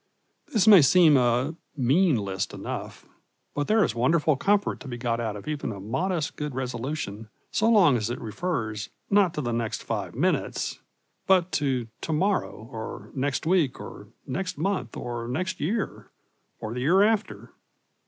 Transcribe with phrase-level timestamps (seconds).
[0.51, 3.05] This may seem a mean list enough,
[3.53, 7.29] but there is wonderful comfort to be got out of even a modest good resolution
[7.51, 10.79] so long as it refers, not to the next five minutes,
[11.27, 16.09] but to to morrow, or next week, or next month, or next year,
[16.59, 17.51] or the year after.